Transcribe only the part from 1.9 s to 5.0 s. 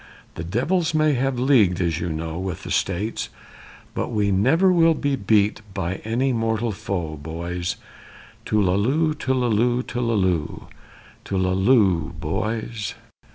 you know, with the States. But we never will